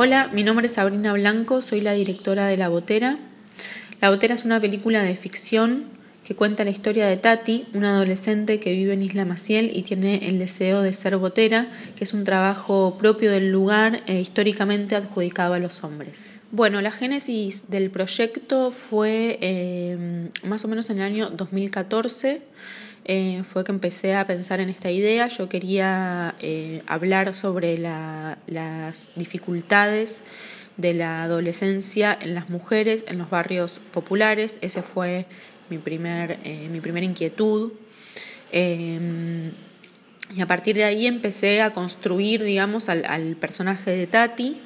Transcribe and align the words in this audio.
Hola, 0.00 0.30
mi 0.32 0.44
nombre 0.44 0.66
es 0.66 0.74
Sabrina 0.74 1.12
Blanco, 1.12 1.60
soy 1.60 1.80
la 1.80 1.92
directora 1.92 2.46
de 2.46 2.56
La 2.56 2.68
Botera. 2.68 3.18
La 4.00 4.10
Botera 4.10 4.36
es 4.36 4.44
una 4.44 4.60
película 4.60 5.02
de 5.02 5.16
ficción 5.16 5.86
que 6.22 6.36
cuenta 6.36 6.62
la 6.62 6.70
historia 6.70 7.08
de 7.08 7.16
Tati, 7.16 7.66
una 7.74 7.96
adolescente 7.96 8.60
que 8.60 8.70
vive 8.70 8.92
en 8.92 9.02
Isla 9.02 9.24
Maciel 9.24 9.76
y 9.76 9.82
tiene 9.82 10.28
el 10.28 10.38
deseo 10.38 10.82
de 10.82 10.92
ser 10.92 11.16
botera, 11.16 11.66
que 11.96 12.04
es 12.04 12.14
un 12.14 12.22
trabajo 12.22 12.96
propio 12.96 13.32
del 13.32 13.50
lugar 13.50 14.02
e 14.06 14.20
históricamente 14.20 14.94
adjudicado 14.94 15.54
a 15.54 15.58
los 15.58 15.82
hombres. 15.82 16.30
Bueno, 16.52 16.80
la 16.80 16.92
génesis 16.92 17.68
del 17.68 17.90
proyecto 17.90 18.70
fue 18.70 19.36
eh, 19.40 20.30
más 20.44 20.64
o 20.64 20.68
menos 20.68 20.90
en 20.90 20.98
el 20.98 21.02
año 21.02 21.30
2014. 21.30 22.40
Eh, 23.10 23.42
fue 23.50 23.64
que 23.64 23.72
empecé 23.72 24.14
a 24.14 24.26
pensar 24.26 24.60
en 24.60 24.68
esta 24.68 24.90
idea. 24.90 25.28
Yo 25.28 25.48
quería 25.48 26.34
eh, 26.40 26.82
hablar 26.86 27.34
sobre 27.34 27.78
las 27.78 29.08
dificultades 29.16 30.22
de 30.76 30.92
la 30.92 31.22
adolescencia 31.22 32.16
en 32.20 32.34
las 32.34 32.50
mujeres, 32.50 33.06
en 33.08 33.16
los 33.16 33.30
barrios 33.30 33.80
populares. 33.94 34.58
Ese 34.60 34.82
fue 34.82 35.24
mi, 35.70 35.78
primer, 35.78 36.38
eh, 36.44 36.68
mi 36.70 36.80
primera 36.80 37.06
inquietud. 37.06 37.72
Y 38.52 40.42
a 40.42 40.46
partir 40.46 40.76
de 40.76 40.84
ahí 40.84 41.06
empecé 41.06 41.62
a 41.62 41.72
construir, 41.72 42.42
digamos, 42.42 42.90
al 42.90 43.36
personaje 43.36 43.90
de 43.90 44.06
Tati. 44.06 44.60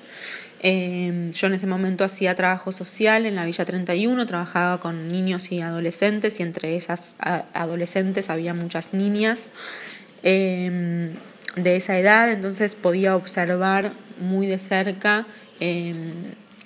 Em, 0.63 1.33
yo 1.33 1.49
en 1.49 1.55
ese 1.55 1.67
momento 1.67 2.05
hacía 2.05 2.35
trabajo 2.37 2.71
social 2.71 3.27
en 3.27 3.35
la 3.35 3.45
Villa 3.45 3.65
31, 3.65 4.27
trabajaba 4.27 4.79
con 4.79 5.09
niños 5.09 5.51
y 5.51 5.61
adolescentes 5.61 6.39
y 6.39 6.45
entre 6.45 6.77
esas 6.77 7.17
adolescentes 7.53 8.31
había 8.31 8.55
muchas 8.55 8.95
niñas 8.95 9.49
em, 10.23 11.15
de 11.57 11.77
esa 11.77 11.99
edad, 11.99 12.31
entonces 12.31 12.77
podía 12.77 13.17
observar 13.17 13.93
muy 14.21 14.47
de 14.47 14.59
cerca 14.59 15.27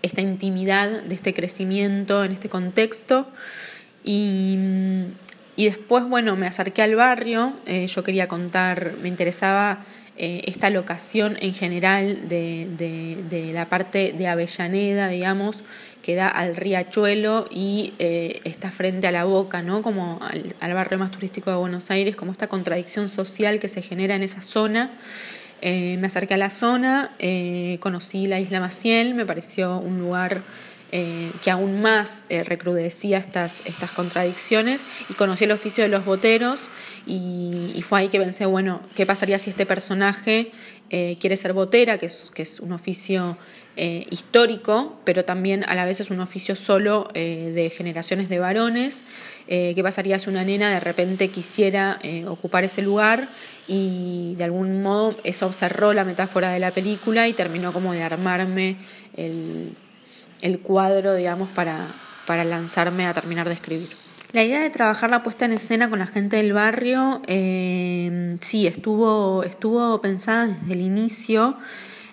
esta 0.03 0.21
intimidad 0.21 1.03
de 1.03 1.15
este 1.15 1.35
crecimiento 1.35 2.25
en 2.25 2.33
este 2.33 2.49
contexto. 2.49 3.29
Y, 4.05 4.57
y 5.57 5.65
después, 5.65 6.05
bueno, 6.05 6.37
me 6.37 6.47
acerqué 6.47 6.83
al 6.83 6.95
barrio, 6.95 7.55
eh, 7.67 7.87
yo 7.87 8.05
quería 8.05 8.29
contar, 8.29 8.93
me 9.03 9.09
interesaba 9.09 9.85
eh, 10.19 10.43
esta 10.47 10.71
locación 10.71 11.37
en 11.41 11.53
general 11.53 12.29
de, 12.29 12.67
de, 13.29 13.53
la 13.53 13.69
parte 13.69 14.13
de 14.13 14.27
Avellaneda, 14.27 15.09
digamos, 15.09 15.65
que 16.03 16.15
da 16.15 16.29
al 16.29 16.57
riachuelo 16.57 17.47
y 17.51 17.93
eh, 17.99 18.41
está 18.45 18.71
frente 18.71 19.07
a 19.07 19.13
la 19.13 19.25
boca, 19.25 19.63
¿no? 19.63 19.83
Como 19.83 20.19
al, 20.23 20.55
al, 20.61 20.75
barrio 20.75 20.99
más 20.99 21.11
turístico 21.11 21.51
de 21.51 21.57
Buenos 21.57 21.91
Aires, 21.91 22.17
como 22.17 22.33
esta 22.33 22.47
contradicción 22.47 23.09
social 23.09 23.59
que 23.59 23.69
se 23.69 23.83
genera 23.83 24.15
en 24.15 24.23
esa 24.23 24.41
zona. 24.41 24.91
me 25.63 26.07
acerqué 26.07 26.35
a 26.35 26.39
la 26.39 26.51
zona, 26.51 27.13
conocí 27.81 28.27
la 28.27 28.39
isla 28.41 28.61
Maciel, 28.61 29.15
me 29.15 29.25
pareció 29.27 29.79
un 29.79 29.99
lugar 29.99 30.43
eh, 30.93 31.33
que 31.43 31.51
aún 31.51 31.83
más 31.83 32.25
eh, 32.29 32.45
recrudecía 32.45 33.19
estas, 33.19 33.61
estas 33.65 33.91
contradicciones 33.91 34.85
y 35.09 35.15
conocí 35.15 35.43
el 35.43 35.51
oficio 35.51 35.83
de 35.83 35.91
los 35.91 36.05
boteros 36.05 36.71
y, 37.09 37.83
fue 37.83 38.01
ahí 38.01 38.09
que 38.09 38.21
pensé, 38.21 38.47
bueno, 38.47 38.81
¿qué 38.95 39.05
pasaría 39.05 39.41
si 39.41 39.51
este 39.51 39.67
personaje 39.67 40.53
eh, 40.91 41.17
quiere 41.21 41.37
ser 41.37 41.53
botera, 41.55 41.99
que 41.99 42.07
es, 42.07 42.31
que 42.33 42.43
es 42.43 42.61
un 42.61 42.73
oficio 42.73 43.37
histórico, 44.11 44.99
pero 45.05 45.27
también 45.27 45.63
a 45.69 45.75
la 45.75 45.85
vez 45.85 46.01
es 46.01 46.09
un 46.09 46.19
oficio 46.21 46.57
solo 46.57 47.07
de 47.13 47.71
generaciones 47.77 48.31
de 48.31 48.39
varones? 48.39 49.05
¿Qué 49.47 49.79
pasaría 49.83 50.19
si 50.19 50.31
una 50.31 50.45
nena 50.45 50.71
de 50.71 50.81
repente 50.81 51.29
quisiera 51.29 51.99
ocupar 52.27 52.65
ese 52.65 52.81
lugar? 52.81 53.29
Y 53.69 54.35
de 54.39 54.45
algún 54.45 54.81
modo 54.81 55.15
eso 55.25 55.53
cerró 55.53 55.93
la 55.93 56.05
metáfora 56.05 56.53
de 56.53 56.59
la 56.59 56.71
película 56.71 57.29
y 57.29 57.35
terminó 57.35 57.75
como 57.75 57.93
de 57.93 58.03
armarme 58.03 58.79
el 59.15 59.77
el 60.43 60.61
cuadro, 60.61 61.15
digamos, 61.15 61.49
para, 61.49 61.89
para 62.27 62.45
lanzarme 62.45 63.07
a 63.07 63.15
terminar 63.15 63.49
de 63.49 63.55
escribir. 63.55 64.07
La 64.33 64.45
idea 64.45 64.61
de 64.61 64.71
trabajar 64.71 65.09
la 65.09 65.23
puesta 65.23 65.47
en 65.47 65.53
escena 65.53 65.89
con 65.89 65.99
la 65.99 66.07
gente 66.07 66.37
del 66.37 66.53
barrio, 66.53 67.23
eh, 67.27 68.37
sí, 68.41 68.67
estuvo, 68.67 69.45
estuvo 69.45 70.01
pensada 70.03 70.49
desde 70.49 70.75
el 70.75 70.81
inicio, 70.81 71.57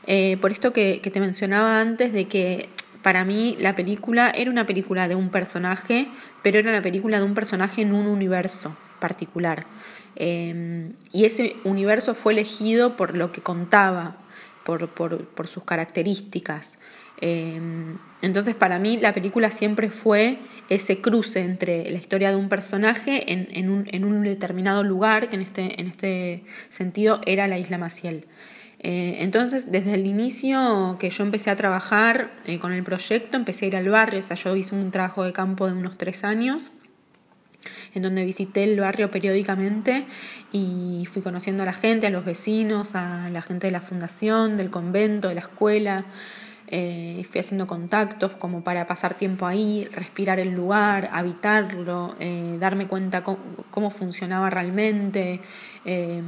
eh, 0.05 0.37
por 0.39 0.51
esto 0.51 0.71
que, 0.73 0.99
te 0.99 1.19
mencionaba 1.19 1.81
antes, 1.81 2.13
de 2.13 2.29
que 2.29 2.69
para 3.01 3.25
mí 3.25 3.57
la 3.59 3.75
película 3.75 4.29
era 4.29 4.51
una 4.51 4.65
película 4.65 5.07
de 5.07 5.15
un 5.15 5.29
personaje, 5.29 6.07
pero 6.43 6.59
era 6.59 6.69
una 6.69 6.81
película 6.81 7.17
de 7.17 7.25
un 7.25 7.33
personaje 7.33 7.81
en 7.81 7.93
un 7.93 8.07
universo 8.07 8.75
particular. 8.99 9.65
Eh, 10.15 10.91
y 11.11 11.25
ese 11.25 11.57
universo 11.63 12.13
fue 12.13 12.33
elegido 12.33 12.95
por 12.95 13.17
lo 13.17 13.31
que 13.31 13.41
contaba, 13.41 14.17
por, 14.63 14.87
por, 14.87 15.25
por 15.25 15.47
sus 15.47 15.63
características. 15.63 16.79
Em, 17.21 17.97
entonces 18.21 18.55
para 18.55 18.79
mí 18.79 18.97
la 18.97 19.13
película 19.13 19.51
siempre 19.51 19.89
fue 19.89 20.39
ese 20.69 20.99
cruce 21.01 21.41
entre 21.41 21.89
la 21.91 21.97
historia 21.97 22.31
de 22.31 22.35
un 22.35 22.49
personaje 22.49 23.31
en, 23.31 23.69
un, 23.69 24.23
determinado 24.23 24.83
lugar, 24.83 25.29
que 25.29 25.35
en 25.35 25.41
este, 25.41 25.79
en 25.79 25.87
este 25.87 26.43
sentido 26.69 27.21
era 27.25 27.47
la 27.47 27.57
isla 27.59 27.77
Maciel. 27.77 28.25
Eh, 28.79 29.17
entonces, 29.19 29.71
desde 29.71 29.93
el 29.93 30.05
inicio 30.05 30.97
que 30.99 31.09
yo 31.09 31.23
empecé 31.23 31.49
a 31.49 31.55
trabajar 31.55 32.31
eh, 32.45 32.59
con 32.59 32.73
el 32.73 32.83
proyecto, 32.83 33.37
empecé 33.37 33.65
a 33.65 33.67
ir 33.69 33.75
al 33.77 33.87
barrio, 33.87 34.19
o 34.19 34.23
sea, 34.23 34.35
yo 34.35 34.55
hice 34.57 34.75
un 34.75 34.91
trabajo 34.91 35.23
de 35.23 35.31
campo 35.31 35.67
de 35.67 35.73
unos 35.73 35.97
tres 35.97 36.25
años, 36.25 36.71
en 37.93 38.01
donde 38.01 38.25
visité 38.25 38.65
el 38.65 38.77
barrio 38.79 39.09
periódicamente 39.09 40.05
y 40.51 41.07
fui 41.09 41.21
conociendo 41.21 41.63
a 41.63 41.65
la 41.65 41.73
gente, 41.73 42.07
a 42.07 42.09
los 42.09 42.25
vecinos, 42.25 42.95
a 42.95 43.29
la 43.29 43.41
gente 43.41 43.67
de 43.67 43.71
la 43.71 43.79
fundación, 43.79 44.57
del 44.57 44.69
convento, 44.69 45.29
de 45.29 45.35
la 45.35 45.41
escuela. 45.41 46.05
Eh, 46.67 47.25
fui 47.29 47.39
haciendo 47.39 47.67
contactos 47.67 48.31
como 48.31 48.63
para 48.63 48.87
pasar 48.87 49.13
tiempo 49.15 49.45
ahí, 49.45 49.87
respirar 49.91 50.39
el 50.39 50.51
lugar, 50.51 51.09
habitarlo, 51.11 52.15
eh, 52.19 52.57
darme 52.59 52.87
cuenta 52.87 53.23
cómo, 53.23 53.89
funcionaba 53.89 54.49
realmente. 54.49 55.41
Eh, 55.85 56.21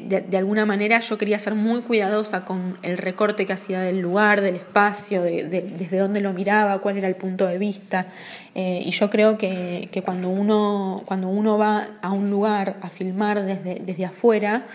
de, 0.00 0.36
alguna 0.36 0.66
manera 0.66 0.98
yo 0.98 1.18
quería 1.18 1.38
ser 1.38 1.54
muy 1.54 1.82
cuidadosa 1.82 2.44
con 2.44 2.78
el 2.82 2.98
recorte 2.98 3.46
que 3.46 3.52
hacía 3.52 3.80
del 3.80 4.00
lugar, 4.00 4.40
del 4.40 4.56
espacio, 4.56 5.22
de, 5.22 5.44
desde 5.44 5.98
dónde 5.98 6.20
lo 6.20 6.32
miraba, 6.32 6.80
cuál 6.80 6.96
era 6.96 7.06
el 7.06 7.14
punto 7.14 7.46
de 7.46 7.58
vista. 7.58 8.06
y 8.54 8.90
yo 8.90 9.08
creo 9.08 9.38
que, 9.38 9.88
cuando, 10.04 10.30
uno, 10.30 11.02
cuando 11.06 11.28
uno 11.28 11.58
va 11.58 11.86
a 12.02 12.10
un 12.10 12.28
lugar 12.28 12.76
a 12.82 12.88
filmar 12.88 13.44
desde, 13.44 13.76
desde 13.76 14.04
afuera, 14.04 14.66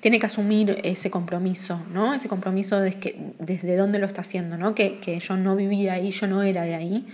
tiene 0.00 0.18
que 0.18 0.26
asumir 0.26 0.78
ese 0.84 1.10
compromiso, 1.10 1.80
¿no? 1.92 2.14
Ese 2.14 2.28
compromiso 2.28 2.80
de 2.80 2.92
que, 2.92 3.34
desde 3.38 3.76
dónde 3.76 3.98
lo 3.98 4.06
está 4.06 4.20
haciendo, 4.20 4.56
¿no? 4.56 4.74
Que, 4.74 4.98
que 4.98 5.18
yo 5.18 5.36
no 5.36 5.56
vivía 5.56 5.94
ahí, 5.94 6.10
yo 6.10 6.26
no 6.26 6.42
era 6.42 6.62
de 6.62 6.74
ahí. 6.74 7.06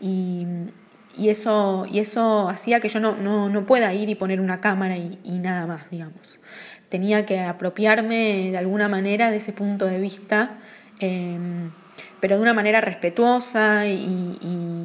Y, 0.00 0.46
y 1.16 1.28
eso, 1.28 1.86
y 1.90 1.98
eso 1.98 2.48
hacía 2.48 2.80
que 2.80 2.88
yo 2.88 3.00
no, 3.00 3.16
no, 3.16 3.48
no 3.48 3.66
pueda 3.66 3.92
ir 3.92 4.08
y 4.08 4.14
poner 4.14 4.40
una 4.40 4.60
cámara 4.60 4.96
y, 4.96 5.18
nada 5.24 5.66
más, 5.66 5.90
digamos. 5.90 6.40
Tenía 6.88 7.26
que 7.26 7.40
apropiarme 7.40 8.50
de 8.50 8.58
alguna 8.58 8.88
manera 8.88 9.30
de 9.30 9.38
ese 9.38 9.52
punto 9.52 9.86
de 9.86 9.98
vista, 9.98 10.58
eh, 11.00 11.38
pero 12.20 12.36
de 12.36 12.42
una 12.42 12.54
manera 12.54 12.80
respetuosa 12.80 13.86
y, 13.86 14.38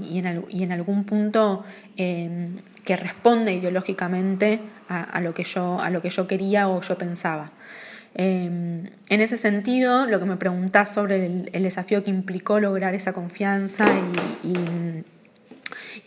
y, 0.10 0.18
en, 0.18 0.46
y 0.50 0.64
en, 0.64 0.72
algún 0.72 1.06
punto 1.06 1.64
eh, 1.96 2.50
que 2.84 2.96
responde 2.96 3.54
ideológicamente 3.54 4.60
a, 4.90 5.20
lo 5.22 5.34
que 5.34 5.44
yo, 5.44 5.80
a 5.80 5.90
lo 5.90 6.02
que 6.02 6.10
yo 6.10 6.28
quería 6.28 6.70
o 6.70 6.82
yo 6.82 6.98
pensaba. 6.98 7.52
Em, 8.16 8.90
en 9.10 9.22
ese 9.22 9.38
sentido, 9.38 10.08
lo 10.08 10.20
que 10.20 10.26
me 10.26 10.38
preguntás 10.38 10.92
sobre 10.92 11.26
el, 11.26 11.64
desafío 11.64 12.04
que 12.04 12.10
implicó 12.10 12.60
lograr 12.60 12.96
esa 12.96 13.14
confianza 13.14 13.86
y, 14.44 14.54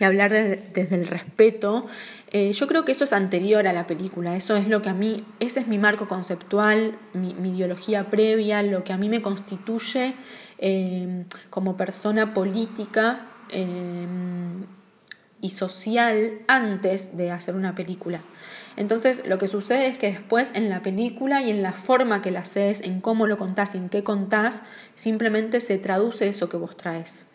hablar 0.03 0.33
desde 0.33 0.95
el 0.95 1.07
respeto, 1.07 1.87
eh, 2.33 2.53
yo 2.53 2.67
creo 2.67 2.87
que 2.87 2.93
eso 2.93 3.05
es 3.05 3.13
anterior 3.13 3.67
a 3.69 3.75
la 3.75 3.87
película, 3.87 4.35
eso 4.35 4.57
es 4.57 4.67
lo 4.67 4.81
que 4.81 4.89
a 4.89 4.95
mí, 4.95 5.25
ese 5.41 5.61
es 5.61 5.67
mi 5.67 5.77
marco 5.77 6.09
conceptual, 6.09 6.95
mi, 7.13 7.33
ideología 7.51 8.09
previa, 8.09 8.63
lo 8.63 8.83
que 8.83 8.95
a 8.95 8.97
mí 8.97 9.11
me 9.11 9.21
constituye 9.21 10.15
em, 10.59 11.27
como 11.51 11.77
persona 11.77 12.33
política. 12.33 13.27
Y 15.41 15.51
social 15.51 16.41
antes 16.49 17.17
de 17.17 17.31
hacer 17.31 17.55
una 17.55 17.75
película. 17.75 18.21
Entonces 18.77 19.23
lo 19.27 19.39
que 19.39 19.47
sucede 19.47 19.87
es 19.87 19.99
que 19.99 20.11
después 20.11 20.51
en 20.55 20.69
la 20.69 20.83
película 20.83 21.43
y 21.43 21.51
en 21.51 21.63
la 21.63 21.73
forma 21.73 22.23
que 22.23 22.31
la 22.31 22.41
haces, 22.41 22.81
en 22.83 23.01
cómo 23.01 23.27
lo 23.27 23.37
contás, 23.37 23.75
en 23.75 23.89
qué 23.89 24.05
contás, 24.05 24.63
simplemente 24.95 25.61
se 25.61 25.79
traduce 25.79 26.29
eso 26.29 26.49
que 26.49 26.57
vos 26.57 26.77
traes. 26.77 27.27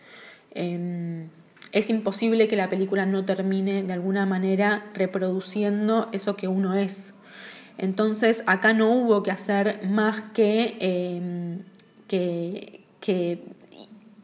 Em, 0.52 1.30
es 1.72 1.90
imposible 1.90 2.48
que 2.48 2.56
la 2.56 2.70
película 2.70 3.06
no 3.06 3.26
termine 3.26 3.84
de 3.84 3.94
alguna 3.94 4.26
manera 4.26 4.86
reproduciendo 4.94 6.10
eso 6.12 6.36
que 6.36 6.48
uno 6.48 6.74
es. 6.74 7.14
Entonces 7.78 8.44
acá 8.46 8.74
no 8.74 8.90
hubo 8.90 9.22
que 9.22 9.32
hacer 9.32 9.86
más 9.86 10.22
que, 10.34 10.78
em, 10.80 11.64
que 12.08 12.86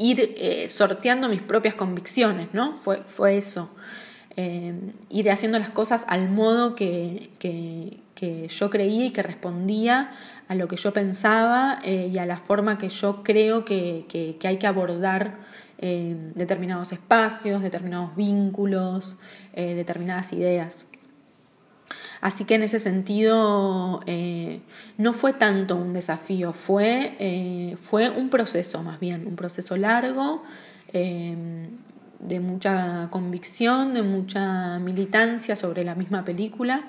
ir 0.01 0.35
eh, 0.37 0.67
sorteando 0.69 1.29
mis 1.29 1.41
propias 1.41 1.75
convicciones, 1.75 2.49
¿no? 2.53 2.75
Fue, 2.75 3.03
fue 3.07 3.37
eso. 3.37 3.69
ir 5.09 5.29
haciendo 5.29 5.59
las 5.59 5.69
cosas 5.69 6.03
al 6.07 6.29
modo 6.29 6.75
que, 6.75 7.29
yo 8.49 8.69
creía 8.69 9.05
y 9.05 9.11
que 9.11 9.23
respondía 9.23 10.11
a 10.47 10.55
lo 10.55 10.67
que 10.67 10.75
yo 10.75 10.93
pensaba 10.93 11.79
y 11.83 12.17
a 12.17 12.25
la 12.25 12.37
forma 12.37 12.77
que 12.77 12.89
yo 12.89 13.23
creo 13.23 13.65
que, 13.65 14.37
hay 14.43 14.57
que 14.57 14.67
abordar 14.67 15.37
determinados 15.79 16.91
espacios, 16.91 17.61
determinados 17.61 18.15
vínculos, 18.15 19.17
determinadas 19.53 20.33
ideas. 20.33 20.85
Así 22.21 22.45
que 22.45 22.55
en 22.55 22.63
ese 22.63 22.79
sentido 22.79 24.01
eh, 24.05 24.61
no 24.97 25.13
fue 25.13 25.33
tanto 25.33 25.75
un 25.75 25.91
desafío, 25.91 26.53
fue, 26.53 27.15
eh, 27.19 27.75
fue 27.81 28.11
un 28.11 28.29
proceso 28.29 28.83
más 28.83 28.99
bien, 28.99 29.25
un 29.25 29.35
proceso 29.35 29.75
largo, 29.75 30.43
eh, 30.93 31.35
de 32.19 32.39
mucha 32.39 33.07
convicción, 33.09 33.95
de 33.95 34.03
mucha 34.03 34.77
militancia 34.77 35.55
sobre 35.55 35.83
la 35.83 35.95
misma 35.95 36.23
película, 36.23 36.83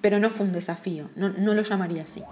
pero 0.00 0.18
no 0.18 0.30
fue 0.30 0.46
un 0.46 0.52
desafío, 0.52 1.08
no, 1.14 1.28
no 1.28 1.54
lo 1.54 1.62
llamaría 1.62 2.02
así. 2.02 2.24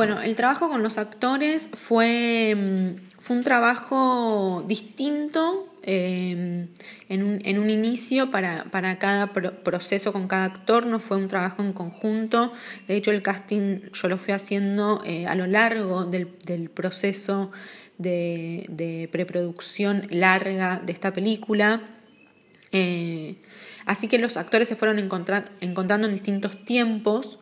Bueno, 0.00 0.22
el 0.22 0.34
trabajo 0.34 0.70
con 0.70 0.82
los 0.82 0.96
actores 0.96 1.68
fue, 1.74 2.54
mm, 2.56 3.18
fue 3.18 3.36
un 3.36 3.44
trabajo 3.44 4.64
distinto 4.66 5.68
em, 5.82 6.68
en, 7.10 7.22
un, 7.22 7.42
en, 7.44 7.58
un, 7.58 7.68
inicio 7.68 8.30
para, 8.30 8.64
para 8.70 8.98
cada 8.98 9.26
proceso 9.34 10.10
con 10.14 10.26
cada 10.26 10.46
actor, 10.46 10.86
no 10.86 11.00
fue 11.00 11.18
un 11.18 11.28
trabajo 11.28 11.60
en 11.62 11.74
conjunto. 11.74 12.50
De 12.88 12.96
hecho, 12.96 13.10
el 13.10 13.20
casting 13.20 13.90
yo 13.92 14.08
lo 14.08 14.16
fui 14.16 14.32
haciendo 14.32 15.02
eh, 15.04 15.26
a 15.26 15.34
lo 15.34 15.46
largo 15.46 16.06
del, 16.06 16.34
del 16.46 16.70
proceso 16.70 17.50
de, 17.98 19.06
preproducción 19.12 20.06
larga 20.08 20.80
de 20.82 20.92
esta 20.92 21.12
película. 21.12 21.82
Eh, 22.72 23.36
así 23.84 24.08
que 24.08 24.16
los 24.18 24.38
actores 24.38 24.66
se 24.66 24.76
fueron 24.76 24.98
encontrando 24.98 26.06
en 26.06 26.12
distintos 26.14 26.64
tiempos. 26.64 27.38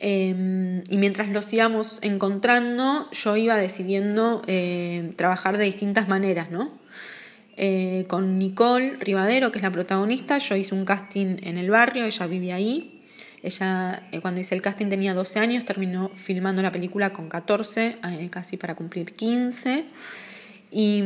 Em, 0.00 0.84
y 0.88 0.96
mientras 0.96 1.28
los 1.28 1.52
íbamos 1.52 1.98
encontrando, 2.02 3.10
yo 3.10 3.36
iba 3.36 3.56
decidiendo 3.56 4.42
eh, 4.46 5.10
trabajar 5.16 5.58
de 5.58 5.64
distintas 5.64 6.08
maneras, 6.08 6.50
¿no? 6.50 6.70
Eh, 7.56 8.04
con 8.06 8.38
Nicole 8.38 8.96
Rivadero, 9.00 9.50
que 9.50 9.58
es 9.58 9.62
la 9.62 9.72
protagonista, 9.72 10.38
yo 10.38 10.54
hice 10.54 10.74
un 10.74 10.84
casting 10.84 11.38
en 11.42 11.58
el 11.58 11.70
barrio, 11.70 12.04
ella 12.04 12.26
vivía 12.26 12.54
ahí. 12.54 13.02
Ella, 13.42 14.08
eh, 14.12 14.20
cuando 14.20 14.40
hice 14.40 14.54
el 14.54 14.62
casting, 14.62 14.86
tenía 14.86 15.14
12 15.14 15.40
años, 15.40 15.64
terminó 15.64 16.10
filmando 16.14 16.62
la 16.62 16.70
película 16.70 17.12
con 17.12 17.28
14, 17.28 17.96
casi 18.30 18.56
para 18.56 18.76
cumplir 18.76 19.14
15. 19.14 19.84
Y. 20.70 21.02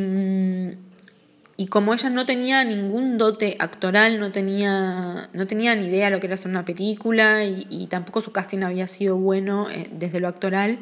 Y 1.57 1.67
como 1.67 1.93
ella 1.93 2.09
no 2.09 2.25
tenía 2.25 2.65
ningún 2.65 3.19
dote 3.19 3.57
actoral, 3.59 4.19
no 4.19 4.33
tenía, 4.33 5.29
no 5.33 5.47
tenía 5.47 5.75
ni 5.75 5.87
idea 5.87 6.07
de 6.07 6.13
lo 6.13 6.21
que 6.21 6.27
era 6.27 6.35
hacer 6.35 6.51
una 6.51 6.65
película 6.65 7.45
y, 7.45 7.87
tampoco 7.91 8.21
su 8.23 8.33
casting 8.33 8.63
había 8.63 8.89
sido 8.89 9.17
bueno 9.17 9.69
eh, 9.71 9.89
desde 9.93 10.19
lo 10.19 10.29
actoral, 10.29 10.79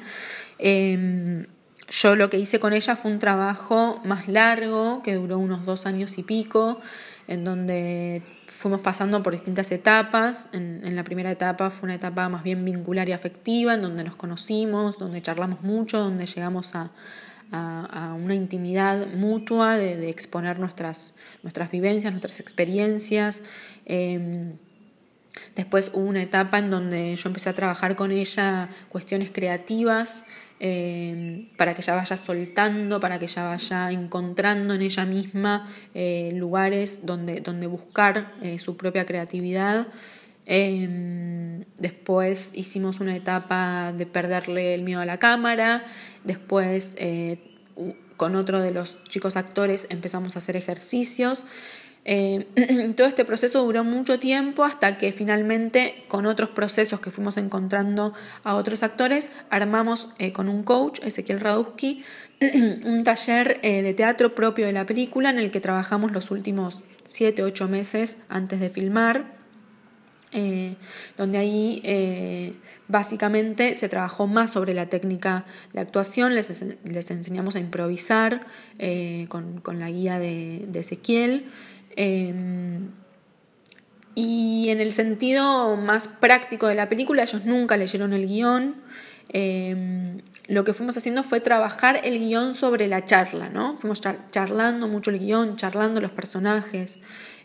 em, 0.59 1.47
yo 1.91 2.15
lo 2.15 2.31
que 2.31 2.39
hice 2.39 2.61
con 2.61 2.73
ella 2.73 2.95
fue 2.95 3.11
un 3.11 3.19
trabajo 3.19 4.01
más 4.05 4.29
largo, 4.29 5.03
que 5.03 5.17
duró 5.17 5.39
unos 5.39 5.67
dos 5.67 5.87
años 5.87 6.19
y 6.19 6.23
pico, 6.23 6.81
en 7.27 7.43
donde 7.43 8.23
fuimos 8.47 8.81
pasando 8.81 9.23
por 9.25 9.33
distintas 9.33 9.73
etapas. 9.73 10.47
En, 10.53 10.95
la 10.95 11.03
primera 11.03 11.33
etapa 11.33 11.69
fue 11.71 11.87
una 11.89 11.97
etapa 11.97 12.29
más 12.29 12.45
bien 12.45 12.65
vincular 12.65 13.09
y 13.09 13.13
afectiva, 13.13 13.75
en 13.75 13.83
donde 13.83 14.05
nos 14.05 14.15
conocimos, 14.15 14.99
donde 14.99 15.21
charlamos 15.21 15.63
mucho, 15.63 15.99
donde 15.99 16.27
llegamos 16.27 16.77
a, 16.77 16.91
a, 17.53 18.17
una 18.23 18.35
intimidad 18.35 19.09
mutua 19.09 19.77
de, 19.77 20.09
exponer 20.09 20.59
nuestras, 20.59 21.15
nuestras 21.43 21.71
vivencias, 21.71 22.13
nuestras 22.13 22.41
experiencias. 22.41 23.43
Em, 23.87 24.53
después 25.57 25.91
hubo 25.95 26.05
una 26.05 26.23
etapa 26.23 26.59
en 26.59 26.71
donde 26.71 27.17
yo 27.17 27.29
empecé 27.29 27.51
a 27.51 27.55
trabajar 27.55 27.97
con 27.97 28.13
ella 28.13 28.69
cuestiones 28.89 29.31
creativas 29.31 30.25
em, 30.59 31.49
para 31.57 31.75
que 31.75 31.83
ella 31.83 31.95
vaya 31.95 32.17
soltando, 32.17 33.01
para 33.01 33.19
que 33.19 33.25
ella 33.25 33.45
vaya 33.45 33.91
encontrando 33.91 34.75
en 34.75 34.83
ella 34.83 35.05
misma 35.05 35.69
eh, 35.95 36.33
lugares 36.35 37.07
donde, 37.07 37.41
donde 37.41 37.67
buscar 37.67 38.35
eh, 38.43 38.59
su 38.59 38.77
propia 38.77 39.07
creatividad. 39.07 39.89
Em, 40.53 41.65
después 41.79 42.51
hicimos 42.55 42.99
una 42.99 43.15
etapa 43.15 43.93
de 43.97 44.05
perderle 44.05 44.75
el 44.75 44.83
miedo 44.83 45.01
a 45.01 45.05
la 45.05 45.21
cámara. 45.21 45.85
Después 46.25 46.97
eh, 46.97 47.39
con 48.17 48.35
otro 48.35 48.61
de 48.61 48.73
los 48.73 48.99
chicos 49.05 49.37
actores 49.37 49.87
empezamos 49.91 50.35
a 50.35 50.41
hacer 50.41 50.57
ejercicios. 50.57 51.45
Eh, 52.05 52.49
todo 52.97 53.07
este 53.07 53.25
proceso 53.25 53.63
duró 53.63 53.85
mucho 53.85 54.19
tiempo 54.19 54.65
hasta 54.65 54.99
que 54.99 55.13
finalmente 55.13 56.03
con 56.09 56.27
otros 56.27 56.51
procesos 56.51 56.99
que 57.01 57.13
fuimos 57.13 57.37
encontrando 57.37 58.13
a 58.43 58.57
otros 58.57 58.83
actores 58.83 59.31
armamos 59.51 60.09
eh, 60.19 60.33
con 60.33 60.49
un 60.49 60.65
coach, 60.65 60.99
Ezequiel 61.05 61.39
Radowski, 61.39 62.03
un 62.85 63.05
taller 63.05 63.61
de 63.61 63.95
teatro 63.95 64.35
propio 64.35 64.67
de 64.67 64.73
la 64.73 64.85
película 64.85 65.31
en 65.31 65.39
el 65.39 65.53
que 65.53 65.61
trabajamos 65.61 66.11
los 66.11 66.33
últimos 66.33 66.81
7, 67.05 67.45
8 67.45 67.69
meses 67.69 68.17
antes 68.29 68.59
de 68.59 68.69
filmar. 68.69 69.40
Eh, 70.33 70.77
donde 71.17 71.39
ahí 71.39 71.81
eh, 71.85 72.55
básicamente 72.87 73.75
se 73.75 73.89
trabajó 73.89 74.29
más 74.29 74.53
sobre 74.53 74.75
la 74.75 74.87
técnica 74.87 75.45
de 75.73 75.81
actuación, 75.81 76.37
les, 76.37 76.65
les 76.85 77.11
enseñamos 77.11 77.57
a 77.57 77.59
improvisar 77.59 78.47
eh, 78.79 79.27
con, 79.29 79.61
con, 79.61 79.81
la 79.81 79.89
guía 79.89 80.21
de, 80.21 80.67
de 80.69 80.81
Ezequiel. 80.81 81.47
y 84.15 84.69
en 84.69 84.81
el 84.81 84.93
sentido 84.93 85.77
más 85.77 86.07
práctico 86.07 86.69
de 86.69 86.77
la 86.77 86.89
película, 86.89 87.25
ellos 87.25 87.45
nunca 87.45 87.77
leyeron 87.77 88.13
el 88.13 88.29
guion. 88.29 88.77
lo 90.47 90.65
que 90.65 90.75
fuimos 90.75 90.97
haciendo 90.97 91.25
fue 91.25 91.41
trabajar 91.41 92.01
el 92.05 92.21
guion 92.21 92.55
sobre 92.55 92.87
la 92.87 93.05
charla, 93.05 93.49
¿no? 93.49 93.77
Fuimos 93.79 94.01
charlando 94.31 94.87
mucho 94.87 95.11
el 95.11 95.19
guion, 95.19 95.57
charlando 95.57 96.01
los 96.01 96.13
personajes. 96.13 96.99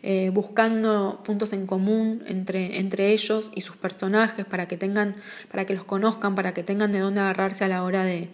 Eh, 0.08 0.30
buscando 0.30 1.20
puntos 1.26 1.52
en 1.52 1.66
común 1.66 2.24
entre, 2.28 2.78
entre 2.78 3.10
ellos 3.10 3.52
y 3.56 3.62
sus 3.62 3.76
personajes 3.76 4.46
para 4.46 4.68
que 4.68 4.78
tengan, 4.78 5.16
para 5.50 5.66
que 5.66 5.74
los 5.74 5.84
conozcan, 5.84 6.36
para 6.36 6.54
que 6.54 6.62
tengan 6.62 6.92
de 6.92 7.00
dónde 7.00 7.22
agarrarse 7.22 7.64
a 7.64 7.68
la 7.70 7.84
hora 7.84 8.06
de, 8.06 8.30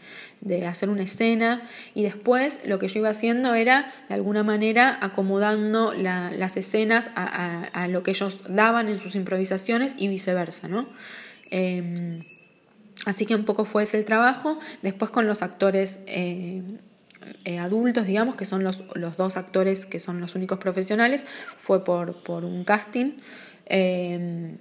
hacer 0.67 0.89
una 0.89 1.03
escena. 1.03 1.61
Y 1.95 2.03
después 2.03 2.59
lo 2.67 2.77
que 2.77 2.89
yo 2.89 2.99
iba 2.99 3.07
haciendo 3.07 3.53
era, 3.53 3.89
de 4.09 4.15
alguna 4.15 4.43
manera, 4.43 4.97
acomodando 4.99 5.93
las 5.93 6.57
escenas 6.57 7.09
a, 7.15 7.87
lo 7.87 8.03
que 8.03 8.11
ellos 8.11 8.41
daban 8.49 8.89
en 8.89 8.97
sus 8.97 9.15
improvisaciones 9.15 9.95
y 9.97 10.09
viceversa, 10.09 10.67
¿no? 10.67 10.89
Em, 11.51 12.25
así 13.05 13.25
que 13.25 13.33
un 13.33 13.45
poco 13.45 13.63
fue 13.63 13.83
ese 13.83 13.97
el 13.97 14.03
trabajo. 14.03 14.59
Después 14.81 15.09
con 15.09 15.25
los 15.25 15.41
actores 15.41 16.01
eh, 16.05 16.63
eh, 17.45 17.59
adultos, 17.59 18.05
digamos, 18.05 18.35
que 18.35 18.45
son 18.45 18.63
los, 18.63 18.83
los, 18.95 19.17
dos 19.17 19.37
actores 19.37 19.85
que 19.85 19.99
son 19.99 20.19
los 20.19 20.35
únicos 20.35 20.59
profesionales, 20.59 21.25
fue 21.25 21.83
por, 21.83 22.15
por 22.23 22.43
un 22.45 22.63
casting. 22.63 23.13
Eh, 23.65 24.57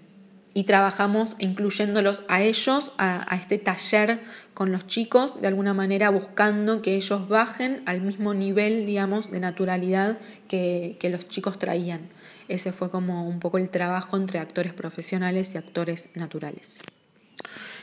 y 0.52 0.64
trabajamos 0.64 1.36
incluyéndolos 1.38 2.22
a 2.28 2.42
ellos, 2.42 2.92
a, 2.98 3.36
este 3.36 3.58
taller 3.58 4.20
con 4.54 4.72
los 4.72 4.86
chicos, 4.86 5.40
de 5.40 5.48
alguna 5.48 5.74
manera 5.74 6.10
buscando 6.10 6.82
que 6.82 6.96
ellos 6.96 7.28
bajen 7.28 7.82
al 7.86 8.00
mismo 8.00 8.34
nivel, 8.34 8.84
digamos, 8.84 9.30
de 9.30 9.40
naturalidad 9.40 10.18
que, 10.48 10.96
que 10.98 11.08
los 11.08 11.28
chicos 11.28 11.58
traían. 11.58 12.08
Ese 12.48 12.72
fue 12.72 12.90
como 12.90 13.28
un 13.28 13.38
poco 13.38 13.58
el 13.58 13.70
trabajo 13.70 14.16
entre 14.16 14.40
actores 14.40 14.72
profesionales 14.72 15.54
y 15.54 15.58
actores 15.58 16.08
naturales. 16.14 16.80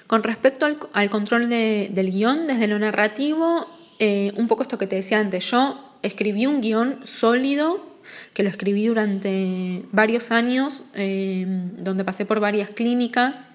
Con 0.07 0.23
respecto 0.23 0.65
al, 0.65 0.77
al 0.93 1.09
control 1.09 1.49
de, 1.49 1.89
del 1.93 2.11
guion, 2.11 2.47
desde 2.47 2.67
lo 2.67 2.79
narrativo, 2.79 3.67
eh, 3.99 4.31
un 4.35 4.47
poco 4.47 4.63
esto 4.63 4.77
que 4.77 4.87
te 4.87 4.95
decía 4.95 5.19
antes, 5.19 5.49
yo 5.49 5.97
escribí 6.03 6.45
un 6.45 6.61
guion 6.61 6.99
sólido 7.05 7.97
que 8.33 8.43
lo 8.43 8.49
escribí 8.49 8.87
durante 8.87 9.83
varios 9.91 10.31
años, 10.31 10.83
eh, 10.93 11.45
donde 11.79 12.03
pasé 12.03 12.25
por 12.25 12.39
varias 12.39 12.69
clínicas, 12.69 13.49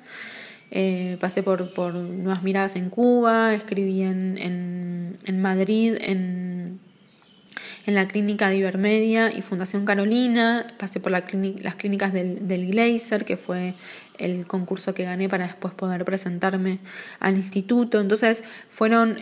eh, 0.70 1.16
pasé 1.20 1.42
por, 1.42 1.72
por, 1.74 1.94
Nuevas 1.94 2.42
Miradas 2.42 2.76
en 2.76 2.90
Cuba, 2.90 3.54
escribí 3.54 4.02
en, 4.02 4.36
en, 5.24 5.42
Madrid, 5.42 5.96
en, 6.00 6.80
en, 7.86 7.94
la 7.94 8.08
clínica 8.08 8.48
de 8.48 8.56
Ibermedia 8.56 9.30
y 9.36 9.42
Fundación 9.42 9.84
Carolina, 9.84 10.66
pasé 10.78 10.98
por 10.98 11.12
la 11.12 11.24
las 11.60 11.74
clínicas 11.76 12.12
del, 12.12 12.48
del 12.48 12.70
Glazer, 12.70 13.24
que 13.24 13.36
fue 13.36 13.74
el 14.18 14.46
concurso 14.46 14.94
que 14.94 15.04
gané 15.04 15.28
para 15.28 15.46
después 15.46 15.74
poder 15.74 16.04
presentarme 16.04 16.78
al 17.20 17.36
instituto. 17.36 18.00
Entonces 18.00 18.42
fueron 18.68 19.18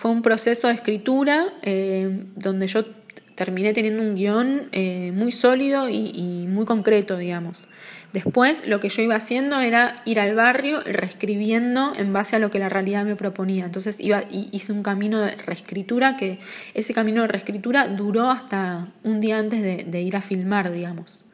fue 0.00 0.10
un 0.10 0.22
proceso 0.22 0.68
de 0.68 0.72
escritura 0.72 1.48
eh, 1.60 2.24
donde 2.34 2.66
yo 2.68 2.86
terminé 3.34 3.74
teniendo 3.74 4.00
un 4.00 4.14
guion 4.14 4.70
eh, 4.72 5.12
muy 5.14 5.30
sólido 5.30 5.90
y, 5.90 6.46
muy 6.48 6.64
concreto, 6.64 7.18
digamos. 7.18 7.68
Después 8.14 8.66
lo 8.66 8.80
que 8.80 8.88
yo 8.88 9.02
iba 9.02 9.16
haciendo 9.16 9.60
era 9.60 10.00
ir 10.06 10.18
al 10.18 10.34
barrio 10.34 10.80
reescribiendo 10.80 11.92
en 11.94 12.14
base 12.14 12.36
a 12.36 12.38
lo 12.38 12.50
que 12.50 12.58
la 12.58 12.70
realidad 12.70 13.04
me 13.04 13.14
proponía. 13.14 13.66
Entonces 13.66 14.00
iba, 14.00 14.22
hice 14.30 14.72
un 14.72 14.82
camino 14.82 15.20
de 15.20 15.36
reescritura 15.36 16.16
que 16.16 16.38
ese 16.72 16.94
camino 16.94 17.20
de 17.20 17.28
reescritura 17.28 17.86
duró 17.86 18.30
hasta 18.30 18.88
un 19.02 19.20
día 19.20 19.38
antes 19.38 19.60
de, 19.62 20.00
ir 20.00 20.16
a 20.16 20.22
filmar, 20.22 20.72
digamos. 20.72 21.26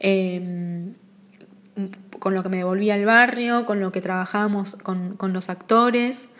Em, 0.00 0.94
con 2.18 2.32
lo 2.32 2.42
que 2.42 2.48
me 2.48 2.56
devolvía 2.56 2.94
al 2.94 3.04
barrio, 3.04 3.66
con 3.66 3.80
lo 3.80 3.92
que 3.92 4.00
trabajábamos 4.00 4.76
con 4.76 5.32
los 5.34 5.50
actores. 5.50 6.30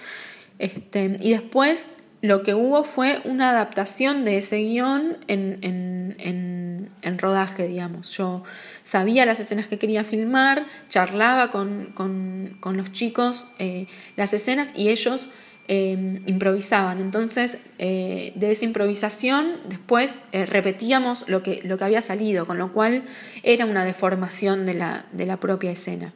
Este, 0.59 1.17
y 1.21 1.33
después 1.33 1.89
lo 2.21 2.43
que 2.43 2.55
hubo 2.55 2.83
fue 2.85 3.21
una 3.25 3.51
adaptación 3.51 4.25
de 4.25 4.39
ese 4.39 4.59
guion 4.59 5.19
en, 5.29 5.59
en, 5.63 6.91
en, 7.03 7.19
rodaje, 7.19 7.69
digamos. 7.69 8.11
Yo 8.17 8.43
sabía 8.83 9.25
las 9.27 9.41
escenas 9.41 9.67
que 9.67 9.79
quería 9.79 10.05
filmar, 10.05 10.67
charlaba 10.89 11.51
con, 11.51 11.93
con, 11.95 12.57
con 12.61 12.77
los 12.77 12.93
chicos 12.93 13.47
eh, 13.59 13.87
las 14.17 14.33
escenas 14.35 14.69
y 14.75 14.89
ellos 14.89 15.29
eh, 15.69 16.21
improvisaban. 16.27 17.01
Entonces, 17.01 17.59
eh, 17.79 18.33
de 18.35 18.51
esa 18.53 18.65
improvisación, 18.65 19.53
después 19.69 20.25
repetíamos 20.33 21.29
lo 21.29 21.43
que, 21.43 21.61
lo 21.63 21.79
que 21.79 21.85
había 21.85 22.03
salido, 22.03 22.47
con 22.47 22.59
lo 22.59 22.73
cual 22.73 23.05
era 23.43 23.67
una 23.67 23.85
deformación 23.85 24.67
de 24.67 24.75
la, 24.75 25.07
de 25.13 25.27
la 25.27 25.39
propia 25.39 25.71
escena. 25.71 26.13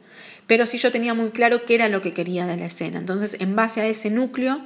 Pero 0.47 0.65
sí 0.65 0.77
yo 0.77 0.91
tenía 0.91 1.13
muy 1.13 1.29
claro 1.29 1.63
qué 1.65 1.75
era 1.75 1.87
lo 1.87 2.01
que 2.01 2.13
quería 2.13 2.45
de 2.45 2.57
la 2.57 2.65
escena. 2.65 2.99
Entonces, 2.99 3.37
en 3.39 3.55
base 3.55 3.81
a 3.81 3.87
ese 3.87 4.09
núcleo, 4.09 4.61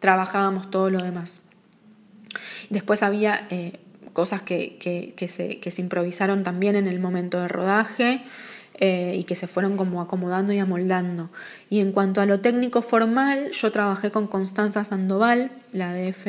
trabajábamos 0.00 0.70
todo 0.70 0.90
lo 0.90 0.98
demás. 1.02 1.42
Después 2.70 3.02
había 3.02 3.46
eh, 3.50 3.78
cosas 4.12 4.42
que, 4.42 4.76
que, 4.78 5.28
se, 5.28 5.58
que, 5.58 5.70
se, 5.70 5.82
improvisaron 5.82 6.42
también 6.42 6.76
en 6.76 6.86
el 6.86 7.00
momento 7.00 7.40
de 7.40 7.48
rodaje 7.48 8.22
eh, 8.78 9.16
y 9.18 9.24
que 9.24 9.36
se 9.36 9.46
fueron 9.46 9.76
como 9.76 10.00
acomodando 10.00 10.52
y 10.52 10.58
amoldando. 10.58 11.30
Y 11.70 11.80
en 11.80 11.92
cuanto 11.92 12.20
a 12.20 12.26
lo 12.26 12.40
técnico 12.40 12.82
formal, 12.82 13.50
yo 13.52 13.72
trabajé 13.72 14.10
con 14.10 14.26
Constanza 14.26 14.84
Sandoval, 14.84 15.50
la 15.72 15.92
DF 15.92 16.24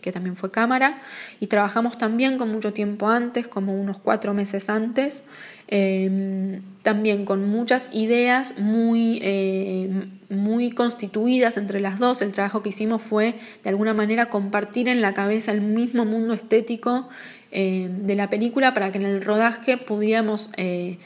que 0.00 0.10
también 0.12 0.36
fue 0.36 0.50
cámara, 0.50 0.94
y 1.40 1.46
trabajamos 1.46 1.98
también 1.98 2.38
con 2.38 2.50
mucho 2.50 2.72
tiempo 2.72 3.08
antes, 3.08 3.48
como 3.48 3.78
unos 3.80 3.98
cuatro 3.98 4.34
meses 4.34 4.68
antes, 4.68 5.22
Em, 5.68 6.60
también 6.82 7.24
con 7.24 7.48
muchas 7.48 7.88
ideas 7.92 8.58
muy, 8.58 9.18
eh, 9.22 9.88
muy 10.28 10.70
constituidas 10.70 11.56
entre 11.56 11.80
las 11.80 11.98
dos. 11.98 12.20
El 12.20 12.32
trabajo 12.32 12.62
que 12.62 12.68
hicimos 12.68 13.00
fue 13.00 13.34
de 13.62 13.70
alguna 13.70 13.94
manera 13.94 14.28
compartir 14.28 14.88
en 14.88 15.00
la 15.00 15.14
cabeza 15.14 15.52
el 15.52 15.62
mismo 15.62 16.04
mundo 16.04 16.34
estético 16.34 17.08
em, 17.50 18.06
de 18.06 18.14
la 18.14 18.28
película 18.28 18.74
para 18.74 18.92
que 18.92 18.98
en 18.98 19.06
el 19.06 19.22
rodaje 19.22 19.78
pudiéramos 19.78 20.50
eh, 20.58 20.98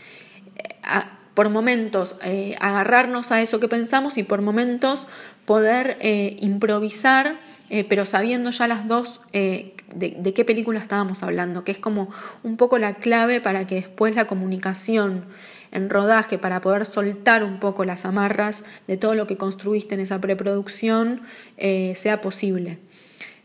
por 1.35 1.51
momentos 1.51 2.17
eh, 2.23 2.57
agarrarnos 2.61 3.31
a 3.31 3.41
eso 3.41 3.61
que 3.61 3.69
pensamos 3.69 4.19
y 4.19 4.23
por 4.25 4.43
momentos 4.43 5.07
poder 5.45 5.99
improvisar 6.41 7.39
eh, 7.71 7.85
pero 7.85 8.07
sabiendo 8.07 8.51
ya 8.51 8.67
las 8.67 8.89
dos 8.89 9.21
eh, 9.33 9.75
de, 9.95 10.33
qué 10.33 10.45
película 10.45 10.79
estábamos 10.79 11.23
hablando, 11.23 11.65
que 11.65 11.73
es 11.73 11.79
como 11.79 12.09
un 12.43 12.57
poco 12.57 12.79
la 12.79 12.95
clave 12.95 13.41
para 13.41 13.67
que 13.67 13.77
después 13.77 14.15
la 14.15 14.27
comunicación 14.27 15.25
en 15.71 15.91
rodaje, 15.91 16.39
para 16.39 16.63
poder 16.63 16.87
soltar 16.87 17.45
un 17.45 17.61
poco 17.61 17.85
las 17.85 18.07
amarras 18.07 18.65
de 18.87 18.97
todo 18.97 19.15
lo 19.15 19.27
que 19.27 19.37
construiste 19.37 19.95
en 19.95 20.01
esa 20.01 20.19
preproducción, 20.19 21.21
eh, 21.59 21.93
sea 21.95 22.23
posible. 22.23 22.79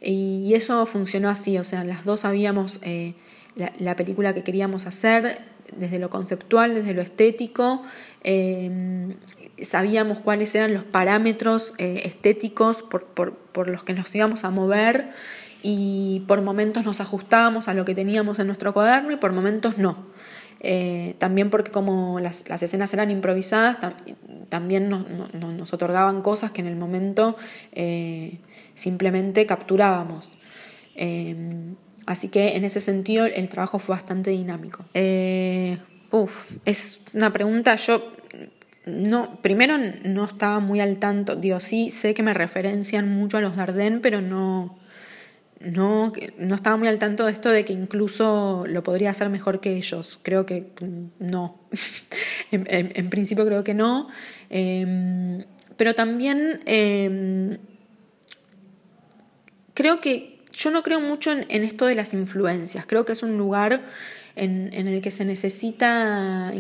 Y 0.02 0.54
eso 0.54 0.86
funcionó 0.86 1.30
así, 1.30 1.58
o 1.58 1.64
sea, 1.64 1.84
las 1.84 2.04
dos 2.04 2.22
sabíamos 2.22 2.82
la, 3.56 3.96
película 3.96 4.34
que 4.34 4.44
queríamos 4.44 4.86
hacer, 4.86 5.46
desde 5.78 6.00
lo 6.00 6.10
conceptual, 6.10 6.76
desde 6.76 6.94
lo 6.94 7.02
estético, 7.02 7.84
sabíamos 9.62 10.20
cuáles 10.20 10.54
eran 10.56 10.74
los 10.74 10.84
parámetros 10.84 11.74
eh, 11.78 12.02
estéticos 12.06 12.82
por, 12.84 13.06
por, 13.06 13.36
por, 13.36 13.70
los 13.70 13.84
que 13.84 13.94
nos 13.94 14.14
íbamos 14.14 14.44
a 14.44 14.50
mover 14.50 15.10
y 15.62 16.24
por 16.28 16.42
momentos 16.42 16.86
nos 16.86 17.02
ajustábamos 17.02 17.68
a 17.68 17.74
lo 17.74 17.86
que 17.86 17.96
teníamos 17.96 18.40
en 18.40 18.48
nuestro 18.48 18.74
cuaderno 18.74 19.12
y 19.12 19.16
por 19.16 19.32
momentos 19.32 19.78
no. 19.78 20.12
Eh, 20.66 21.16
también 21.18 21.50
porque 21.50 21.72
como 21.72 22.20
las, 22.20 22.48
las 22.48 22.64
escenas 22.64 22.94
eran 22.94 23.12
improvisadas, 23.12 23.78
también 24.50 24.90
nos, 24.90 25.06
nos, 25.34 25.74
otorgaban 25.74 26.22
cosas 26.22 26.52
que 26.52 26.62
en 26.62 26.68
el 26.68 26.78
momento 26.78 27.36
eh, 27.74 28.40
simplemente 28.74 29.46
capturábamos. 29.46 30.38
Así 32.06 32.30
que 32.30 32.56
en 32.56 32.66
ese 32.66 32.80
sentido 32.80 33.26
el 33.26 33.50
trabajo 33.50 33.80
fue 33.80 33.96
bastante 33.96 34.32
dinámico. 34.32 34.86
uf, 36.12 36.52
es 36.66 37.02
una 37.14 37.34
pregunta, 37.34 37.76
yo 37.76 38.14
no, 38.86 39.38
primero 39.42 39.78
no 39.78 40.26
estaba 40.26 40.60
muy 40.60 40.80
al 40.82 40.98
tanto, 40.98 41.36
digo, 41.36 41.60
sí 41.60 41.90
sé 41.92 42.14
que 42.14 42.24
me 42.24 42.34
referencian 42.34 43.10
mucho 43.10 43.38
a 43.38 43.42
los 43.42 43.56
Dardenne, 43.56 44.00
pero 44.00 44.22
no, 44.22 44.78
no, 45.62 46.12
no 46.38 46.56
estaba 46.56 46.76
muy 46.76 46.88
al 46.88 47.00
tanto 47.00 47.26
de 47.26 47.32
esto 47.32 47.50
de 47.50 47.64
que 47.64 47.74
incluso 47.74 48.66
lo 48.68 48.84
podría 48.84 49.12
hacer 49.12 49.30
mejor 49.30 49.62
que 49.62 49.78
ellos. 49.78 50.20
Creo 50.22 50.46
que 50.46 50.68
no. 51.20 51.58
en, 52.52 53.10
principio 53.10 53.46
creo 53.46 53.64
que 53.64 53.74
no. 53.74 54.10
Em, 54.50 55.46
pero 55.78 55.96
también 55.96 56.60
em, 56.66 57.58
creo 59.74 60.02
que 60.02 60.33
yo 60.54 60.72
no 60.72 60.84
creo 60.84 61.02
mucho 61.02 61.32
en 61.32 61.64
esto 61.64 61.86
de 61.86 61.96
las 61.96 62.14
influencias. 62.14 62.86
Creo 62.86 63.06
que 63.06 63.14
es 63.14 63.24
un 63.24 63.38
lugar 63.38 63.82
en, 64.36 64.88
el 64.88 65.02
que 65.02 65.12
se 65.12 65.26
necesita, 65.26 66.52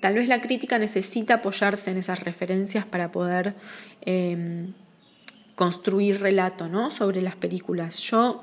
tal 0.00 0.14
vez 0.14 0.28
la 0.28 0.40
crítica 0.40 0.78
necesita 0.78 1.34
apoyarse 1.34 1.90
en 1.90 1.98
esas 1.98 2.20
referencias 2.20 2.86
para 2.86 3.12
poder 3.12 3.54
em, 4.02 4.72
construir 5.54 6.20
relato 6.20 6.68
¿no? 6.68 6.90
sobre 6.90 7.20
las 7.20 7.36
películas. 7.36 7.98
Yo, 7.98 8.40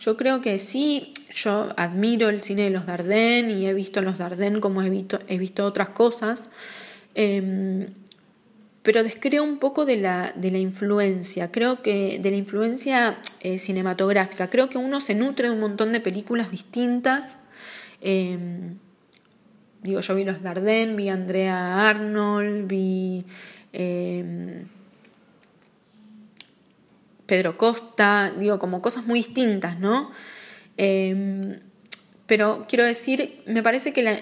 yo 0.00 0.16
creo 0.16 0.40
que 0.40 0.58
sí, 0.58 1.12
yo 1.32 1.72
admiro 1.76 2.28
el 2.28 2.42
cine 2.42 2.62
de 2.62 2.70
los 2.70 2.86
Dardenne 2.86 3.52
y 3.52 3.66
he 3.66 3.74
visto 3.74 4.02
los 4.02 4.18
Dardenne 4.18 4.60
como 4.60 4.82
he 4.82 4.90
visto, 4.90 5.20
he 5.28 5.38
visto 5.38 5.64
otras 5.64 5.90
cosas. 5.90 6.50
Em, 7.14 7.94
pero 8.82 9.02
descreo 9.02 9.44
un 9.44 9.58
poco 9.58 9.84
de 9.84 9.96
la, 9.96 10.32
de 10.34 10.50
la 10.50 10.58
influencia, 10.58 11.52
creo 11.52 11.82
que 11.82 12.18
de 12.20 12.30
la 12.30 12.36
influencia 12.36 13.18
eh, 13.40 13.58
cinematográfica. 13.58 14.50
Creo 14.50 14.68
que 14.68 14.78
uno 14.78 15.00
se 15.00 15.14
nutre 15.14 15.48
de 15.48 15.54
un 15.54 15.60
montón 15.60 15.92
de 15.92 16.00
películas 16.00 16.50
distintas 16.50 17.38
Em, 18.02 18.78
digo, 19.80 20.00
yo 20.00 20.14
vi 20.16 20.24
los 20.24 20.42
Dardenne, 20.42 20.96
vi 20.96 21.08
Andrea 21.08 21.88
Arnold, 21.88 22.66
vi 22.66 23.24
em, 23.72 24.66
Pedro 27.26 27.56
Costa, 27.56 28.32
digo, 28.36 28.58
como 28.58 28.82
cosas 28.82 29.06
muy 29.06 29.20
distintas, 29.20 29.78
¿no? 29.78 30.10
Em, 30.76 31.60
pero 32.26 32.66
quiero 32.68 32.84
decir, 32.84 33.42
me 33.46 33.62
parece 33.62 33.92
que 33.92 34.02
la, 34.02 34.16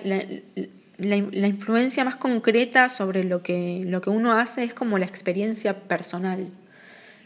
influencia 1.03 2.05
más 2.05 2.17
concreta 2.17 2.89
sobre 2.89 3.25
lo 3.25 3.43
que, 3.43 3.83
lo 3.87 4.01
que 4.01 4.11
uno 4.11 4.33
hace 4.33 4.65
es 4.65 4.75
como 4.75 4.99
la 4.99 5.07
experiencia 5.07 5.81
personal. 5.81 6.49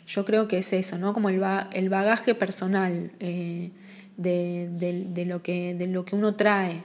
Yo 0.06 0.24
creo 0.24 0.48
que 0.48 0.58
es 0.58 0.72
eso, 0.72 0.98
¿no? 0.98 1.14
Como 1.14 1.28
el, 1.28 1.42
el 1.72 1.88
bagaje 1.88 2.34
personal. 2.34 3.12
Eh, 3.20 3.70
de, 4.16 5.24
lo, 5.26 5.42
que, 5.42 5.74
de 5.74 5.86
lo 5.86 6.04
que 6.04 6.16
uno 6.16 6.34
trae. 6.34 6.84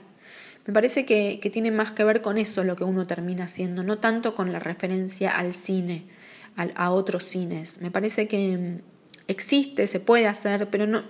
Me 0.66 0.74
parece 0.74 1.04
que, 1.04 1.38
tiene 1.52 1.70
más 1.70 1.92
que 1.92 2.04
ver 2.04 2.22
con 2.22 2.38
eso 2.38 2.64
lo 2.64 2.76
que 2.76 2.84
uno 2.84 3.06
termina 3.06 3.44
haciendo, 3.44 3.82
no 3.82 3.98
tanto 3.98 4.34
con 4.34 4.52
la 4.52 4.58
referencia 4.58 5.30
al 5.36 5.54
cine, 5.54 6.06
a 6.56 6.90
otros 6.90 7.24
cines. 7.24 7.80
Me 7.80 7.90
parece 7.90 8.28
que 8.28 8.56
mm, 8.56 8.80
existe, 9.28 9.86
se 9.86 10.00
puede 10.00 10.26
hacer, 10.26 10.68
pero 10.68 10.86
no, 10.86 11.02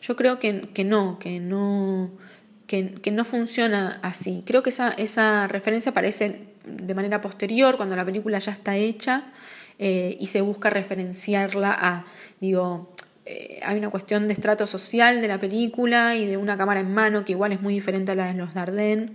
yo 0.00 0.16
creo 0.16 0.38
que, 0.38 0.68
que 0.74 0.84
no, 0.84 1.18
que 1.18 1.40
no, 1.40 2.10
que, 2.68 3.10
no 3.10 3.24
funciona 3.24 3.98
así. 4.02 4.44
Creo 4.46 4.62
que 4.62 4.70
esa, 4.70 4.90
esa 4.90 5.48
referencia 5.48 5.90
aparece 5.90 6.48
de 6.64 6.94
manera 6.94 7.20
posterior, 7.20 7.76
cuando 7.76 7.96
la 7.96 8.04
película 8.04 8.38
ya 8.38 8.52
está 8.52 8.76
hecha, 8.76 9.32
eh, 9.78 10.16
y 10.20 10.26
se 10.26 10.42
busca 10.42 10.70
referenciarla 10.70 11.72
a, 11.72 12.04
digo, 12.40 12.94
eh, 13.24 13.60
hay 13.64 13.78
una 13.78 13.90
cuestión 13.90 14.28
de 14.28 14.34
estrato 14.34 14.66
social 14.66 15.22
de 15.22 15.28
la 15.28 15.38
película 15.38 16.14
y 16.16 16.26
de 16.26 16.36
una 16.36 16.58
cámara 16.58 16.80
en 16.80 16.92
mano 16.92 17.24
que 17.24 17.32
igual 17.32 17.52
es 17.52 17.62
muy 17.62 17.74
diferente 17.74 18.12
a 18.12 18.14
la 18.14 18.26
de 18.26 18.34
los 18.34 18.54
Dardenne. 18.54 19.12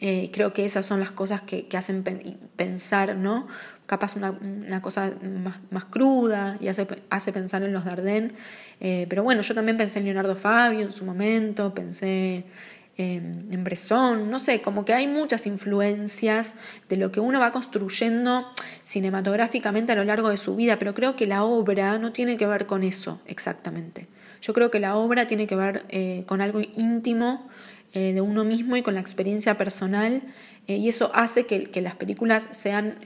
Eh, 0.00 0.30
creo 0.32 0.52
que 0.52 0.64
esas 0.64 0.86
son 0.86 1.00
las 1.00 1.12
cosas 1.12 1.42
que, 1.42 1.66
hacen 1.76 2.04
pensar, 2.56 3.16
¿no? 3.16 3.46
Capaz 3.86 4.16
una, 4.16 4.82
cosa 4.82 5.12
más, 5.70 5.84
cruda 5.86 6.56
y 6.60 6.68
hace, 6.68 6.86
hace 7.10 7.32
pensar 7.32 7.62
en 7.62 7.72
los 7.72 7.84
Dardenne. 7.84 8.32
Pero 8.80 9.22
bueno, 9.22 9.42
yo 9.42 9.54
también 9.54 9.76
pensé 9.76 10.00
en 10.00 10.06
Leonardo 10.06 10.34
Fabio 10.34 10.80
en 10.80 10.92
su 10.92 11.04
momento, 11.04 11.72
pensé 11.72 12.44
en 12.98 13.64
Bresson, 13.64 14.30
no 14.30 14.38
sé, 14.38 14.60
como 14.60 14.84
que 14.84 14.92
hay 14.92 15.06
muchas 15.06 15.46
influencias 15.46 16.54
de 16.88 16.96
lo 16.96 17.10
que 17.10 17.20
uno 17.20 17.40
va 17.40 17.50
construyendo 17.50 18.46
cinematográficamente 18.84 19.92
a 19.92 19.94
lo 19.94 20.04
largo 20.04 20.28
de 20.28 20.36
su 20.36 20.56
vida, 20.56 20.78
pero 20.78 20.94
creo 20.94 21.16
que 21.16 21.26
la 21.26 21.44
obra 21.44 21.98
no 21.98 22.12
tiene 22.12 22.36
que 22.36 22.46
ver 22.46 22.66
con 22.66 22.82
eso 22.82 23.20
exactamente. 23.26 24.08
Yo 24.42 24.52
creo 24.52 24.70
que 24.70 24.80
la 24.80 24.96
obra 24.96 25.26
tiene 25.26 25.46
que 25.46 25.54
ver 25.54 25.84
eh, 25.88 26.24
con 26.26 26.40
algo 26.40 26.60
íntimo 26.60 27.48
eh, 27.94 28.12
de 28.12 28.20
uno 28.20 28.44
mismo 28.44 28.76
y 28.76 28.82
con 28.82 28.94
la 28.94 29.00
experiencia 29.00 29.56
personal, 29.56 30.22
eh, 30.66 30.76
y 30.76 30.88
eso 30.88 31.10
hace 31.14 31.46
que, 31.46 31.64
que 31.64 31.80
las 31.80 31.94
películas 31.94 32.48
sean 32.50 32.98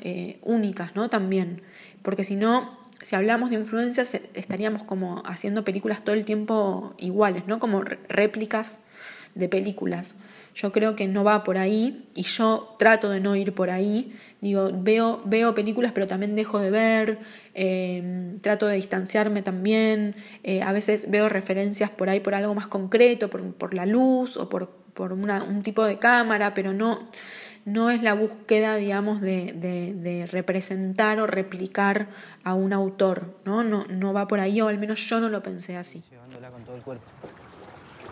únicas, 0.42 0.96
¿no? 0.96 1.10
También, 1.10 1.62
porque 2.02 2.24
si 2.24 2.36
no, 2.36 2.78
si 3.02 3.14
hablamos 3.14 3.50
de 3.50 3.56
influencias, 3.56 4.18
estaríamos 4.34 4.82
como 4.82 5.22
haciendo 5.26 5.64
películas 5.64 6.02
todo 6.04 6.14
el 6.14 6.24
tiempo 6.24 6.94
iguales, 6.98 7.44
¿no? 7.46 7.58
Como 7.58 7.82
réplicas 7.82 8.78
de 9.36 9.48
películas. 9.48 10.16
Yo 10.54 10.72
creo 10.72 10.96
que 10.96 11.06
no 11.06 11.22
va 11.22 11.44
por 11.44 11.58
ahí 11.58 12.08
y 12.14 12.22
yo 12.22 12.74
trato 12.78 13.10
de 13.10 13.20
no 13.20 13.36
ir 13.36 13.52
por 13.52 13.70
ahí. 13.70 14.16
Digo, 14.40 14.70
veo, 14.72 15.22
veo 15.24 15.54
películas 15.54 15.92
pero 15.92 16.06
también 16.06 16.34
dejo 16.34 16.58
de 16.58 16.70
ver, 16.70 17.18
em, 17.54 18.40
trato 18.40 18.66
de 18.66 18.76
distanciarme 18.76 19.42
también. 19.42 20.16
Eh, 20.42 20.62
a 20.62 20.72
veces 20.72 21.10
veo 21.10 21.28
referencias 21.28 21.90
por 21.90 22.08
ahí 22.08 22.20
por 22.20 22.34
algo 22.34 22.54
más 22.54 22.66
concreto, 22.66 23.30
por, 23.30 23.54
por 23.54 23.74
la 23.74 23.86
luz 23.86 24.36
o 24.38 24.48
por, 24.48 24.70
por 24.94 25.12
una, 25.12 25.44
un 25.44 25.62
tipo 25.62 25.84
de 25.84 25.98
cámara, 25.98 26.54
pero 26.54 26.72
no, 26.72 27.06
no 27.66 27.90
es 27.90 28.02
la 28.02 28.14
búsqueda, 28.14 28.76
digamos, 28.76 29.20
de, 29.20 29.52
de, 29.52 30.26
representar 30.26 31.20
o 31.20 31.26
replicar 31.26 32.06
a 32.44 32.54
un 32.54 32.72
autor, 32.72 33.36
¿no? 33.44 33.62
¿no? 33.62 33.84
No 33.90 34.12
va 34.12 34.26
por 34.26 34.40
ahí, 34.40 34.60
o 34.60 34.68
al 34.68 34.78
menos 34.78 35.00
yo 35.06 35.20
no 35.20 35.28
lo 35.28 35.42
pensé 35.42 35.76
así. 35.76 36.02
Llevándola 36.10 36.50
con 36.50 36.64
todo 36.64 36.76
el 36.76 36.82
cuerpo, 36.82 37.04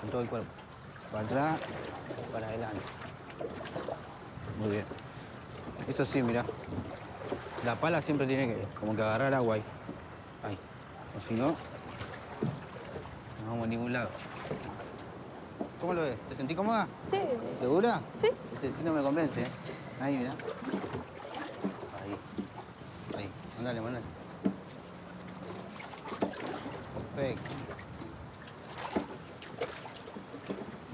con 0.00 0.10
todo 0.10 0.20
el 0.22 0.28
cuerpo, 0.28 0.48
para 1.14 1.26
atrás, 1.26 1.60
para 2.32 2.48
adelante. 2.48 2.82
Muy 4.58 4.68
bien. 4.70 4.84
Eso 5.88 6.04
sí, 6.04 6.20
mira, 6.22 6.44
la 7.64 7.76
pala 7.76 8.02
siempre 8.02 8.26
tiene 8.26 8.48
que, 8.48 8.66
como 8.80 8.96
que 8.96 9.02
agarrar 9.02 9.32
agua 9.32 9.54
ahí, 9.54 9.62
ahí, 10.42 10.58
o 11.16 11.28
si 11.28 11.34
no, 11.34 11.50
no 13.44 13.50
vamos 13.50 13.64
a 13.64 13.68
ningún 13.68 13.92
lado. 13.92 14.10
¿Cómo 15.80 15.94
lo 15.94 16.00
ves? 16.00 16.16
¿Te 16.28 16.34
sentí 16.34 16.56
cómoda? 16.56 16.88
Sí. 17.08 17.20
¿Segura? 17.60 18.00
Sí. 18.20 18.30
Ese 18.56 18.72
sí 18.72 18.82
no 18.82 18.92
me 18.92 19.02
convence, 19.02 19.40
¿eh? 19.40 19.48
Ahí, 20.00 20.16
mira. 20.16 20.32
Ahí. 22.02 22.18
Ahí. 23.16 23.30
Mándale, 23.56 23.80
mándale. 23.80 24.04
Perfecto. 27.14 27.53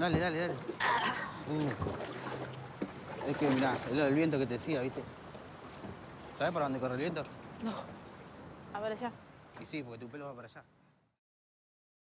Dale, 0.01 0.19
dale, 0.19 0.39
dale. 0.39 0.53
Uh. 1.47 3.29
Es 3.29 3.37
que, 3.37 3.47
mirá, 3.51 3.75
es 3.87 3.95
lo 3.95 4.05
del 4.05 4.15
viento 4.15 4.39
que 4.39 4.47
te 4.47 4.53
decía, 4.55 4.81
¿viste? 4.81 5.03
¿Sabes 6.39 6.51
para 6.51 6.65
dónde 6.65 6.79
corre 6.79 6.95
el 6.95 7.01
viento? 7.01 7.23
No. 7.63 7.71
A 8.73 8.79
ver 8.79 8.93
allá. 8.93 9.11
Y 9.61 9.65
sí, 9.67 9.83
porque 9.83 9.99
tu 9.99 10.07
pelo 10.07 10.25
va 10.25 10.33
para 10.33 10.47
allá. 10.47 10.63